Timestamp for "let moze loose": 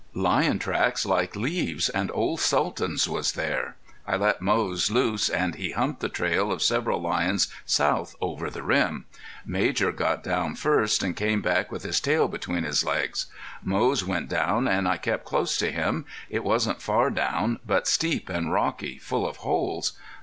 4.15-5.29